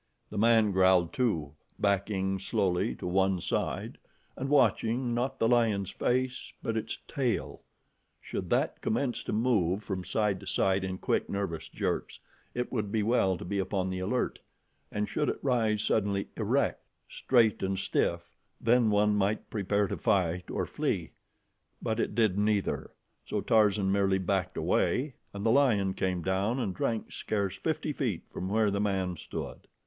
The 0.31 0.37
man 0.39 0.71
growled, 0.71 1.13
too, 1.13 1.51
backing 1.77 2.39
slowly 2.39 2.95
to 2.95 3.05
one 3.05 3.39
side, 3.39 3.99
and 4.35 4.49
watching, 4.49 5.13
not 5.13 5.37
the 5.37 5.47
lion's 5.47 5.91
face, 5.91 6.51
but 6.63 6.75
its 6.75 6.97
tail. 7.07 7.61
Should 8.19 8.49
that 8.49 8.81
commence 8.81 9.21
to 9.25 9.31
move 9.31 9.83
from 9.83 10.03
side 10.03 10.39
to 10.39 10.47
side 10.47 10.83
in 10.83 10.97
quick, 10.97 11.29
nervous 11.29 11.67
jerks, 11.69 12.19
it 12.55 12.71
would 12.71 12.91
be 12.91 13.03
well 13.03 13.37
to 13.37 13.45
be 13.45 13.59
upon 13.59 13.91
the 13.91 13.99
alert, 13.99 14.39
and 14.91 15.07
should 15.07 15.29
it 15.29 15.37
rise 15.43 15.83
suddenly 15.83 16.29
erect, 16.35 16.81
straight 17.07 17.61
and 17.61 17.77
stiff, 17.77 18.35
then 18.59 18.89
one 18.89 19.15
might 19.15 19.51
prepare 19.51 19.85
to 19.87 19.97
fight 19.97 20.49
or 20.49 20.65
flee; 20.65 21.11
but 21.79 21.99
it 21.99 22.15
did 22.15 22.39
neither, 22.39 22.89
so 23.23 23.39
Tarzan 23.39 23.91
merely 23.91 24.17
backed 24.17 24.57
away 24.57 25.13
and 25.31 25.45
the 25.45 25.51
lion 25.51 25.93
came 25.93 26.23
down 26.23 26.57
and 26.57 26.73
drank 26.73 27.11
scarce 27.11 27.55
fifty 27.55 27.93
feet 27.93 28.23
from 28.31 28.49
where 28.49 28.71
the 28.71 28.81
man 28.81 29.15
stood. 29.15 29.67